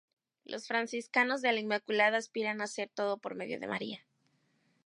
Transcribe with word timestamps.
Los 0.45 0.65
Franciscanos 0.67 1.43
de 1.43 1.51
la 1.53 1.59
Inmaculada 1.59 2.17
aspiran 2.17 2.59
a 2.59 2.63
hacer 2.63 2.89
todo 2.89 3.17
por 3.19 3.35
medio 3.35 3.59
de 3.59 3.67
María. 3.67 4.03